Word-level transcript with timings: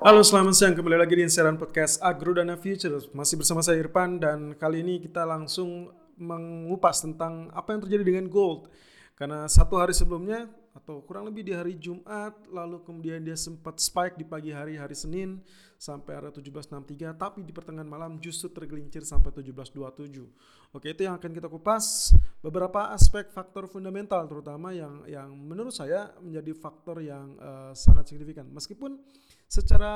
Halo 0.00 0.20
selamat 0.22 0.54
siang. 0.54 0.74
Kembali 0.76 0.96
lagi 0.96 1.18
di 1.18 1.24
Inseran 1.26 1.58
Podcast 1.58 1.98
Agrodana 1.98 2.54
Future. 2.54 2.94
Masih 3.10 3.40
bersama 3.40 3.64
saya 3.64 3.80
Irfan 3.82 4.22
dan 4.22 4.54
kali 4.54 4.84
ini 4.84 5.02
kita 5.02 5.26
langsung 5.26 5.90
mengupas 6.16 7.04
tentang 7.04 7.50
apa 7.52 7.76
yang 7.76 7.80
terjadi 7.84 8.04
dengan 8.04 8.26
gold. 8.30 8.68
Karena 9.16 9.48
satu 9.48 9.80
hari 9.80 9.96
sebelumnya 9.96 10.46
atau 10.76 11.00
kurang 11.00 11.32
lebih 11.32 11.40
di 11.40 11.56
hari 11.56 11.80
Jumat 11.80 12.36
lalu 12.52 12.84
kemudian 12.84 13.24
dia 13.24 13.32
sempat 13.32 13.80
spike 13.80 14.20
di 14.20 14.28
pagi 14.28 14.52
hari 14.52 14.76
hari 14.76 14.92
Senin 14.92 15.40
sampai 15.80 16.20
area 16.20 16.28
1763 16.28 17.16
tapi 17.16 17.40
di 17.40 17.52
pertengahan 17.52 17.88
malam 17.88 18.20
justru 18.20 18.52
tergelincir 18.52 19.00
sampai 19.00 19.32
1727. 19.32 20.76
Oke, 20.76 20.92
itu 20.92 21.08
yang 21.08 21.16
akan 21.16 21.32
kita 21.32 21.48
kupas 21.48 22.12
beberapa 22.44 22.92
aspek 22.92 23.32
faktor 23.32 23.64
fundamental 23.64 24.28
terutama 24.28 24.76
yang 24.76 25.08
yang 25.08 25.32
menurut 25.32 25.72
saya 25.72 26.12
menjadi 26.20 26.52
faktor 26.52 27.00
yang 27.00 27.32
uh, 27.40 27.72
sangat 27.72 28.12
signifikan. 28.12 28.44
Meskipun 28.52 29.00
secara 29.48 29.94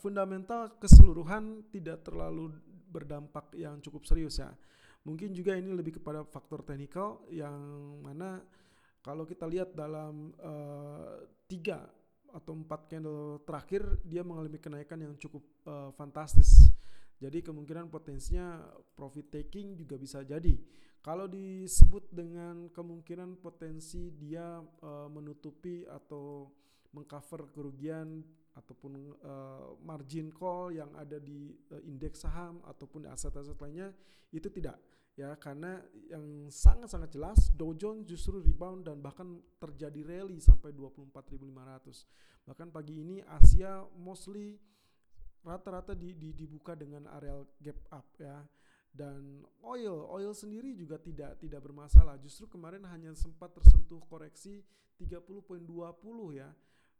fundamental 0.00 0.80
keseluruhan 0.80 1.68
tidak 1.68 2.00
terlalu 2.00 2.48
berdampak 2.88 3.52
yang 3.60 3.76
cukup 3.84 4.08
serius 4.08 4.40
ya. 4.40 4.48
Mungkin 5.04 5.36
juga 5.36 5.52
ini 5.52 5.68
lebih 5.68 6.00
kepada 6.00 6.24
faktor 6.24 6.64
teknikal 6.64 7.20
yang 7.28 7.60
mana 8.00 8.40
kalau 9.04 9.28
kita 9.28 9.44
lihat 9.44 9.76
dalam 9.76 10.32
uh, 10.40 11.28
tiga 11.44 11.84
atau 12.32 12.56
empat 12.56 12.88
candle 12.88 13.44
terakhir 13.44 14.00
dia 14.00 14.24
mengalami 14.24 14.56
kenaikan 14.56 14.96
yang 14.96 15.14
cukup 15.20 15.44
uh, 15.68 15.92
fantastis. 15.92 16.72
Jadi 17.20 17.44
kemungkinan 17.44 17.92
potensinya 17.92 18.58
profit 18.96 19.28
taking 19.30 19.76
juga 19.76 20.00
bisa 20.00 20.24
jadi. 20.24 20.56
Kalau 21.04 21.28
disebut 21.28 22.08
dengan 22.08 22.72
kemungkinan 22.72 23.38
potensi 23.44 24.08
dia 24.16 24.56
uh, 24.60 25.08
menutupi 25.12 25.84
atau 25.84 26.48
mengcover 26.94 27.50
kerugian 27.50 28.22
ataupun 28.54 29.18
uh, 29.26 29.74
margin 29.82 30.30
call 30.30 30.70
yang 30.70 30.94
ada 30.94 31.18
di 31.18 31.50
uh, 31.74 31.82
indeks 31.82 32.22
saham 32.22 32.62
ataupun 32.62 33.10
aset-aset 33.10 33.58
lainnya 33.58 33.90
itu 34.30 34.46
tidak 34.46 34.78
ya. 35.18 35.34
Karena 35.34 35.82
yang 36.06 36.46
sangat-sangat 36.46 37.10
jelas 37.10 37.50
Dow 37.50 37.74
Jones 37.74 38.06
justru 38.06 38.38
rebound 38.38 38.86
dan 38.86 39.02
bahkan 39.02 39.42
terjadi 39.58 40.06
rally 40.06 40.38
sampai 40.38 40.70
24.500 40.70 42.46
bahkan 42.46 42.68
pagi 42.68 43.00
ini 43.00 43.24
Asia 43.24 43.82
mostly 43.96 44.60
rata-rata 45.44 45.96
di, 45.96 46.12
di, 46.12 46.32
dibuka 46.36 46.76
dengan 46.76 47.10
areal 47.10 47.44
gap 47.58 47.78
up 47.90 48.06
ya. 48.22 48.38
Dan 48.94 49.42
oil 49.66 50.06
oil 50.06 50.30
sendiri 50.30 50.70
juga 50.78 51.02
tidak 51.02 51.42
tidak 51.42 51.58
bermasalah. 51.58 52.14
Justru 52.22 52.46
kemarin 52.46 52.86
hanya 52.86 53.10
sempat 53.18 53.50
tersentuh 53.50 53.98
koreksi 54.06 54.62
30.20 54.94 55.66
ya 56.38 56.54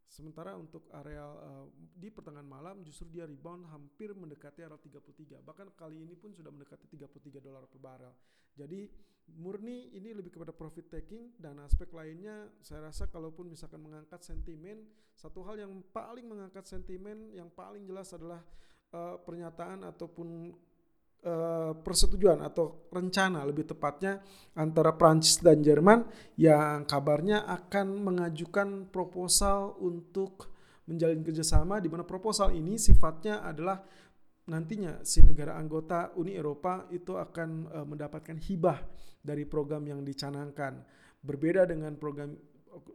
Sementara 0.07 0.55
untuk 0.55 0.87
area 0.95 1.27
uh, 1.27 1.67
di 1.75 2.13
pertengahan 2.13 2.47
malam 2.47 2.85
justru 2.87 3.11
dia 3.11 3.27
rebound 3.27 3.67
hampir 3.73 4.15
mendekati 4.15 4.63
area 4.63 4.79
33. 4.79 5.43
Bahkan 5.43 5.75
kali 5.75 6.05
ini 6.05 6.15
pun 6.15 6.31
sudah 6.31 6.53
mendekati 6.55 6.87
33 6.87 7.43
dolar 7.43 7.67
per 7.67 7.81
barrel. 7.83 8.15
Jadi 8.55 8.87
murni 9.35 9.91
ini 9.97 10.13
lebih 10.13 10.37
kepada 10.37 10.53
profit 10.53 10.87
taking 10.93 11.35
dan 11.41 11.57
aspek 11.65 11.89
lainnya 11.91 12.53
saya 12.61 12.93
rasa 12.93 13.09
kalaupun 13.09 13.49
misalkan 13.49 13.81
mengangkat 13.81 14.21
sentimen, 14.23 14.85
satu 15.17 15.43
hal 15.49 15.59
yang 15.59 15.73
paling 15.91 16.29
mengangkat 16.29 16.69
sentimen 16.69 17.33
yang 17.33 17.49
paling 17.51 17.89
jelas 17.89 18.13
adalah 18.13 18.45
uh, 18.95 19.17
pernyataan 19.19 19.83
ataupun 19.89 20.53
persetujuan 21.81 22.45
atau 22.45 22.85
rencana 22.93 23.41
lebih 23.49 23.65
tepatnya 23.65 24.21
antara 24.61 24.93
Prancis 24.93 25.41
dan 25.41 25.65
Jerman 25.65 26.05
yang 26.37 26.85
kabarnya 26.85 27.49
akan 27.49 27.97
mengajukan 27.97 28.93
proposal 28.93 29.81
untuk 29.81 30.53
menjalin 30.85 31.25
kerjasama 31.25 31.81
di 31.81 31.89
mana 31.89 32.05
proposal 32.05 32.53
ini 32.53 32.77
sifatnya 32.77 33.41
adalah 33.41 33.81
nantinya 34.45 35.01
si 35.01 35.25
negara 35.25 35.57
anggota 35.57 36.13
Uni 36.21 36.37
Eropa 36.37 36.85
itu 36.93 37.17
akan 37.17 37.49
uh, 37.73 37.87
mendapatkan 37.89 38.37
hibah 38.37 38.85
dari 39.25 39.49
program 39.49 39.89
yang 39.89 40.05
dicanangkan. 40.05 40.85
Berbeda 41.25 41.65
dengan 41.65 41.97
program 41.97 42.37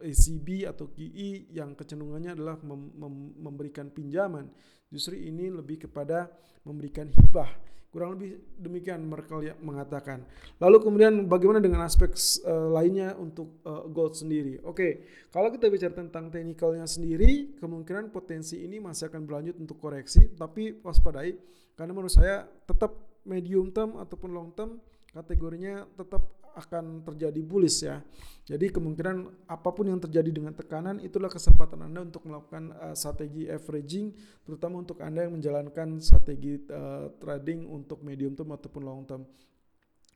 ECB 0.04 0.68
atau 0.68 0.92
QE 0.92 1.52
yang 1.54 1.76
kecenderungannya 1.76 2.36
adalah 2.36 2.56
mem 2.64 2.92
mem 2.96 3.14
memberikan 3.40 3.88
pinjaman 3.90 4.50
justru 4.92 5.16
ini 5.16 5.52
lebih 5.54 5.88
kepada 5.88 6.32
memberikan 6.64 7.08
hibah 7.10 7.70
Kurang 7.90 8.22
lebih 8.22 8.38
demikian 8.54 9.02
Merkel 9.02 9.50
ya 9.50 9.58
mengatakan. 9.66 10.22
Lalu 10.62 10.78
kemudian 10.78 11.26
bagaimana 11.26 11.58
dengan 11.58 11.82
aspek 11.82 12.14
uh, 12.46 12.70
lainnya 12.70 13.18
untuk 13.18 13.66
uh, 13.66 13.90
gold 13.90 14.14
sendiri? 14.14 14.62
Oke, 14.62 14.78
okay, 14.78 14.92
kalau 15.34 15.50
kita 15.50 15.74
bicara 15.74 15.98
tentang 15.98 16.30
teknikalnya 16.30 16.86
sendiri, 16.86 17.58
kemungkinan 17.58 18.14
potensi 18.14 18.62
ini 18.62 18.78
masih 18.78 19.10
akan 19.10 19.26
berlanjut 19.26 19.58
untuk 19.58 19.82
koreksi, 19.82 20.38
tapi 20.38 20.78
waspadai 20.86 21.34
karena 21.74 21.90
menurut 21.98 22.14
saya 22.14 22.46
tetap 22.46 23.09
medium 23.30 23.70
term 23.70 24.02
ataupun 24.02 24.34
long 24.34 24.50
term 24.58 24.82
kategorinya 25.14 25.86
tetap 25.94 26.26
akan 26.60 27.06
terjadi 27.06 27.40
bullish 27.46 27.86
ya. 27.86 28.02
Jadi 28.44 28.74
kemungkinan 28.74 29.46
apa 29.46 29.70
pun 29.70 29.86
yang 29.88 30.02
terjadi 30.02 30.34
dengan 30.34 30.52
tekanan 30.58 30.98
itulah 31.00 31.30
kesempatan 31.30 31.86
Anda 31.86 32.04
untuk 32.04 32.26
melakukan 32.26 32.74
uh, 32.74 32.96
strategi 32.98 33.46
averaging 33.46 34.12
terutama 34.44 34.82
untuk 34.82 35.00
Anda 35.00 35.30
yang 35.30 35.38
menjalankan 35.38 36.02
strategi 36.02 36.58
uh, 36.74 37.14
trading 37.22 37.70
untuk 37.70 38.02
medium 38.02 38.34
term 38.34 38.50
ataupun 38.52 38.82
long 38.82 39.06
term. 39.06 39.24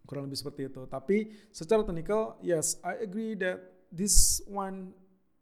Kurang 0.04 0.28
lebih 0.28 0.42
seperti 0.42 0.68
itu. 0.68 0.84
Tapi 0.90 1.32
secara 1.54 1.86
technical 1.86 2.36
yes, 2.44 2.82
I 2.84 3.00
agree 3.06 3.40
that 3.40 3.88
this 3.94 4.44
one 4.50 4.92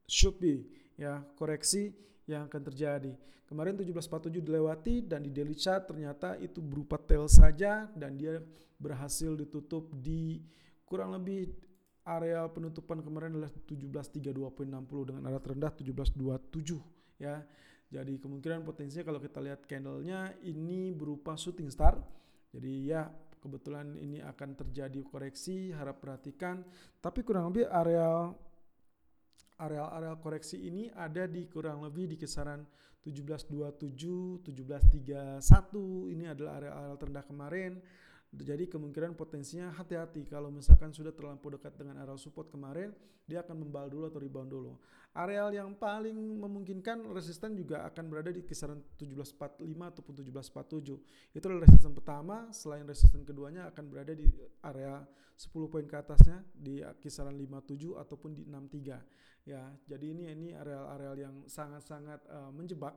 should 0.06 0.38
be 0.38 0.68
ya 1.00 1.24
koreksi 1.40 1.96
yang 2.32 2.48
akan 2.48 2.62
terjadi. 2.72 3.14
Kemarin 3.52 3.76
1747 3.76 4.40
dilewati 4.40 5.04
dan 5.04 5.28
di 5.28 5.32
daily 5.36 5.52
chart 5.52 5.84
ternyata 5.84 6.40
itu 6.40 6.64
berupa 6.64 6.96
tail 6.96 7.28
saja 7.28 7.92
dan 7.92 8.16
dia 8.16 8.40
berhasil 8.80 9.36
ditutup 9.36 9.92
di 9.92 10.40
kurang 10.88 11.12
lebih 11.20 11.52
area 12.08 12.48
penutupan 12.48 13.04
kemarin 13.04 13.36
adalah 13.36 13.52
17.32.60 13.52 14.64
dengan 15.04 15.22
area 15.28 15.42
terendah 15.44 15.72
17.27 15.76 17.22
ya. 17.22 17.44
Jadi 17.92 18.24
kemungkinan 18.24 18.64
potensinya 18.64 19.04
kalau 19.04 19.20
kita 19.20 19.44
lihat 19.44 19.68
candlenya 19.68 20.32
ini 20.48 20.96
berupa 20.96 21.36
shooting 21.36 21.68
star. 21.68 22.00
Jadi 22.56 22.88
ya 22.88 23.12
kebetulan 23.44 24.00
ini 24.00 24.24
akan 24.24 24.56
terjadi 24.56 25.04
koreksi, 25.04 25.76
harap 25.76 26.00
perhatikan. 26.00 26.64
Tapi 27.04 27.20
kurang 27.28 27.52
lebih 27.52 27.68
area 27.68 28.32
area-area 29.62 30.18
koreksi 30.18 30.58
ini 30.66 30.90
ada 30.90 31.30
di 31.30 31.46
kurang 31.46 31.86
lebih 31.86 32.10
di 32.10 32.18
kisaran 32.18 32.66
1727, 33.06 34.42
1731. 34.42 36.14
Ini 36.14 36.26
adalah 36.34 36.58
area-area 36.62 36.98
terendah 36.98 37.26
kemarin. 37.26 37.78
Jadi 38.32 38.72
kemungkinan 38.72 39.20
potensinya 39.20 39.76
hati-hati 39.76 40.24
kalau 40.24 40.48
misalkan 40.48 40.96
sudah 40.96 41.12
terlampau 41.12 41.52
dekat 41.52 41.76
dengan 41.76 42.00
area 42.00 42.16
support 42.16 42.48
kemarin, 42.48 42.96
dia 43.28 43.44
akan 43.44 43.68
membal 43.68 43.92
dulu 43.92 44.08
atau 44.08 44.24
rebound 44.24 44.48
dulu. 44.48 44.74
Areal 45.12 45.52
yang 45.52 45.76
paling 45.76 46.16
memungkinkan 46.40 47.04
resisten 47.12 47.60
juga 47.60 47.84
akan 47.92 48.08
berada 48.08 48.32
di 48.32 48.48
kisaran 48.48 48.80
1745 48.96 49.60
ataupun 49.68 50.14
1747. 50.24 51.36
Itu 51.36 51.44
adalah 51.52 51.68
resisten 51.68 51.92
pertama, 51.92 52.48
selain 52.56 52.88
resisten 52.88 53.28
keduanya 53.28 53.68
akan 53.68 53.92
berada 53.92 54.16
di 54.16 54.32
area 54.64 55.04
10 55.36 55.68
poin 55.68 55.84
ke 55.84 55.96
atasnya 56.00 56.40
di 56.56 56.80
kisaran 57.04 57.36
57 57.36 58.00
ataupun 58.00 58.32
di 58.32 58.48
63. 58.48 59.04
Ya, 59.44 59.76
jadi 59.84 60.06
ini 60.16 60.24
ini 60.32 60.48
areal-areal 60.56 61.16
yang 61.20 61.36
sangat-sangat 61.52 62.24
uh, 62.32 62.48
menjebak 62.56 62.96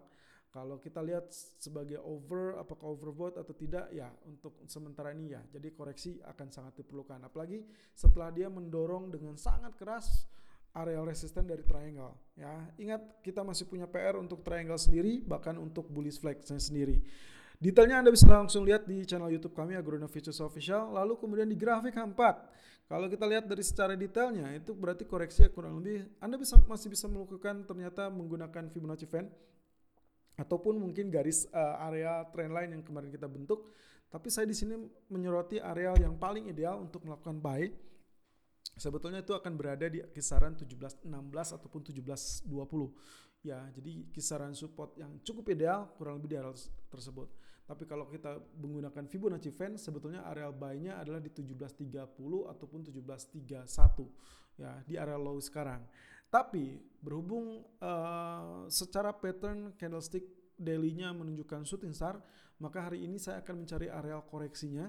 kalau 0.54 0.78
kita 0.78 1.02
lihat 1.02 1.34
sebagai 1.58 1.98
over, 1.98 2.54
apakah 2.62 2.94
overbought 2.94 3.42
atau 3.42 3.50
tidak, 3.50 3.90
ya 3.90 4.06
untuk 4.22 4.54
sementara 4.70 5.10
ini 5.10 5.34
ya. 5.34 5.42
Jadi 5.50 5.74
koreksi 5.74 6.22
akan 6.22 6.46
sangat 6.54 6.78
diperlukan. 6.78 7.18
Apalagi 7.26 7.66
setelah 7.90 8.30
dia 8.30 8.46
mendorong 8.46 9.10
dengan 9.10 9.34
sangat 9.34 9.74
keras 9.74 10.30
area 10.78 11.02
resisten 11.02 11.42
dari 11.50 11.66
triangle. 11.66 12.14
Ya, 12.38 12.70
ingat 12.78 13.18
kita 13.26 13.42
masih 13.42 13.66
punya 13.66 13.90
PR 13.90 14.14
untuk 14.14 14.46
triangle 14.46 14.78
sendiri, 14.78 15.26
bahkan 15.26 15.58
untuk 15.58 15.90
bullish 15.90 16.22
flag 16.22 16.38
sendiri. 16.46 17.02
Detailnya 17.58 18.06
Anda 18.06 18.14
bisa 18.14 18.30
langsung 18.30 18.62
lihat 18.62 18.86
di 18.86 19.02
channel 19.02 19.34
YouTube 19.34 19.58
kami 19.58 19.74
Agrona 19.74 20.06
Futures 20.06 20.38
Official. 20.38 20.94
Lalu 20.94 21.18
kemudian 21.18 21.50
di 21.50 21.58
grafik 21.58 21.98
H4. 21.98 22.22
Kalau 22.86 23.10
kita 23.10 23.26
lihat 23.26 23.50
dari 23.50 23.64
secara 23.66 23.98
detailnya 23.98 24.54
itu 24.54 24.70
berarti 24.70 25.02
koreksi 25.02 25.50
kurang 25.50 25.82
lebih 25.82 26.04
Anda 26.22 26.38
bisa 26.38 26.60
masih 26.68 26.92
bisa 26.92 27.08
melakukan 27.10 27.64
ternyata 27.64 28.12
menggunakan 28.12 28.70
Fibonacci 28.70 29.08
Fan 29.08 29.26
ataupun 30.34 30.78
mungkin 30.78 31.10
garis 31.10 31.46
uh, 31.54 31.78
area 31.86 32.26
trendline 32.34 32.74
yang 32.78 32.82
kemarin 32.82 33.10
kita 33.10 33.30
bentuk. 33.30 33.70
Tapi 34.10 34.30
saya 34.30 34.46
di 34.46 34.54
sini 34.54 34.78
menyoroti 35.10 35.58
area 35.58 35.94
yang 35.98 36.14
paling 36.18 36.46
ideal 36.50 36.78
untuk 36.78 37.02
melakukan 37.02 37.38
buy. 37.42 37.66
Sebetulnya 38.74 39.22
itu 39.22 39.30
akan 39.34 39.54
berada 39.54 39.86
di 39.86 40.02
kisaran 40.10 40.58
1716 40.58 41.06
ataupun 41.58 41.80
1720. 41.82 42.50
Ya, 43.44 43.60
jadi 43.76 44.08
kisaran 44.10 44.56
support 44.56 44.96
yang 44.98 45.20
cukup 45.22 45.52
ideal 45.54 45.92
kurang 45.94 46.18
lebih 46.18 46.34
di 46.34 46.36
area 46.38 46.54
tersebut. 46.90 47.28
Tapi 47.64 47.88
kalau 47.88 48.04
kita 48.12 48.40
menggunakan 48.60 49.08
Fibonacci 49.08 49.48
Fan, 49.48 49.80
sebetulnya 49.80 50.26
area 50.28 50.52
buy-nya 50.52 51.00
adalah 51.00 51.16
di 51.16 51.32
1730 51.32 51.96
ataupun 52.50 52.84
1731 52.84 54.60
ya 54.60 54.72
di 54.84 54.94
area 55.00 55.18
low 55.18 55.40
sekarang. 55.40 55.80
Tapi 56.32 56.80
berhubung 57.04 57.62
uh, 57.78 58.64
secara 58.72 59.12
pattern 59.12 59.76
candlestick 59.76 60.24
daily-nya 60.56 61.12
menunjukkan 61.12 61.66
shooting 61.66 61.92
star, 61.92 62.22
maka 62.62 62.86
hari 62.86 63.04
ini 63.04 63.18
saya 63.20 63.42
akan 63.42 63.66
mencari 63.66 63.90
areal 63.90 64.24
koreksinya. 64.24 64.88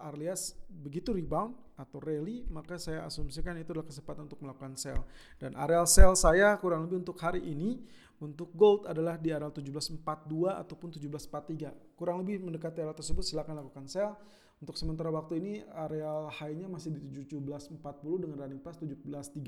Alias 0.00 0.56
begitu 0.72 1.12
rebound 1.12 1.52
atau 1.76 2.00
rally 2.00 2.48
maka 2.48 2.80
saya 2.80 3.04
asumsikan 3.04 3.52
itu 3.60 3.76
adalah 3.76 3.84
kesempatan 3.84 4.24
untuk 4.24 4.40
melakukan 4.40 4.72
sell. 4.72 5.04
Dan 5.36 5.52
areal 5.52 5.84
sell 5.84 6.16
saya 6.16 6.56
kurang 6.56 6.88
lebih 6.88 7.04
untuk 7.04 7.20
hari 7.20 7.44
ini 7.44 7.84
untuk 8.24 8.48
gold 8.56 8.88
adalah 8.88 9.20
di 9.20 9.36
areal 9.36 9.52
1742 9.52 10.00
ataupun 10.48 10.88
1743 10.96 11.92
kurang 11.92 12.24
lebih 12.24 12.40
mendekati 12.40 12.80
areal 12.80 12.96
tersebut 12.96 13.20
silakan 13.20 13.60
lakukan 13.60 13.84
sell 13.84 14.16
untuk 14.64 14.80
sementara 14.80 15.12
waktu 15.12 15.36
ini 15.44 15.52
areal 15.76 16.32
high-nya 16.32 16.64
masih 16.72 16.96
di 16.96 17.04
1740 17.28 17.76
dengan 18.16 18.36
running 18.40 18.64
price 18.64 18.80
1738 18.80 19.44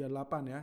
ya 0.52 0.60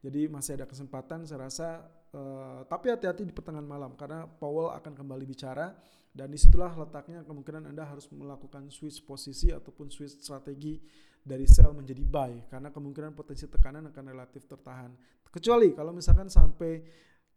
jadi 0.00 0.32
masih 0.32 0.56
ada 0.56 0.64
kesempatan 0.64 1.28
saya 1.28 1.44
rasa 1.44 1.68
uh, 2.16 2.64
tapi 2.64 2.88
hati-hati 2.88 3.28
di 3.28 3.36
pertengahan 3.36 3.68
malam 3.68 3.92
karena 4.00 4.24
Powell 4.24 4.72
akan 4.72 4.96
kembali 4.96 5.28
bicara 5.28 5.76
dan 6.16 6.32
di 6.32 6.40
situlah 6.40 6.72
letaknya 6.80 7.20
kemungkinan 7.28 7.68
Anda 7.68 7.84
harus 7.84 8.08
melakukan 8.08 8.72
switch 8.72 9.04
posisi 9.04 9.52
ataupun 9.52 9.92
switch 9.92 10.24
strategi 10.24 10.80
dari 11.20 11.44
sell 11.44 11.76
menjadi 11.76 12.00
buy 12.00 12.48
karena 12.48 12.72
kemungkinan 12.72 13.12
potensi 13.12 13.44
tekanan 13.44 13.92
akan 13.92 14.04
relatif 14.08 14.48
tertahan. 14.48 14.96
Kecuali 15.28 15.76
kalau 15.76 15.92
misalkan 15.92 16.32
sampai 16.32 16.80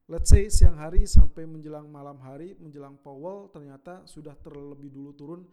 let's 0.07 0.31
say 0.31 0.48
siang 0.48 0.80
hari 0.80 1.04
sampai 1.04 1.44
menjelang 1.44 1.92
malam 1.92 2.15
hari 2.24 2.56
menjelang 2.56 2.95
Powell 3.04 3.51
ternyata 3.51 4.07
sudah 4.07 4.33
terlebih 4.39 4.88
dulu 4.89 5.12
turun 5.12 5.44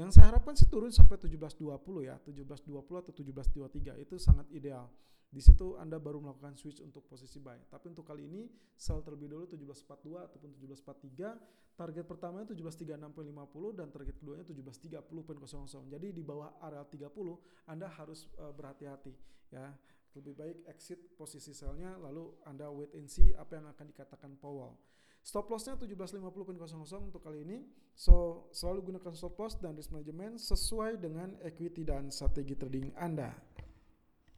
yang 0.00 0.08
saya 0.08 0.32
harapkan 0.32 0.56
sih 0.56 0.64
turun 0.64 0.88
sampai 0.88 1.20
1720 1.20 2.08
ya, 2.08 2.16
1720 2.24 3.04
atau 3.04 3.12
1723 3.12 4.00
itu 4.00 4.16
sangat 4.16 4.48
ideal. 4.48 4.88
Di 5.30 5.38
situ 5.38 5.78
Anda 5.78 6.00
baru 6.00 6.18
melakukan 6.18 6.58
switch 6.58 6.82
untuk 6.82 7.06
posisi 7.06 7.38
buy. 7.38 7.54
Tapi 7.68 7.92
untuk 7.92 8.02
kali 8.02 8.26
ini 8.26 8.50
sell 8.74 8.98
terlebih 9.04 9.30
dulu 9.30 9.46
1742 9.46 10.26
ataupun 10.26 10.48
1743. 10.58 11.78
Target 11.78 12.04
pertamanya 12.04 12.50
1736.50 12.50 13.78
dan 13.78 13.88
target 13.94 14.14
keduanya 14.18 14.44
1730.00. 14.48 15.92
Jadi 15.92 16.08
di 16.10 16.22
bawah 16.26 16.58
area 16.64 16.82
30 16.82 17.06
Anda 17.70 17.86
harus 17.94 18.26
uh, 18.42 18.50
berhati-hati 18.50 19.14
ya. 19.54 19.70
Lebih 20.18 20.34
baik 20.34 20.56
exit 20.66 20.98
posisi 21.14 21.54
sellnya 21.54 21.94
lalu 21.94 22.34
Anda 22.42 22.66
wait 22.74 22.90
and 22.98 23.06
see 23.06 23.30
apa 23.30 23.54
yang 23.54 23.70
akan 23.70 23.86
dikatakan 23.86 24.34
Powell. 24.34 24.74
Stop 25.20 25.52
lossnya 25.52 25.76
1750.00 25.76 27.12
untuk 27.12 27.20
kali 27.20 27.44
ini. 27.44 27.58
So, 27.92 28.48
selalu 28.56 28.96
gunakan 28.96 29.12
stop 29.12 29.36
loss 29.36 29.60
dan 29.60 29.76
risk 29.76 29.92
management 29.92 30.40
sesuai 30.40 30.96
dengan 30.96 31.36
equity 31.44 31.84
dan 31.84 32.08
strategi 32.08 32.56
trading 32.56 32.96
Anda. 32.96 33.36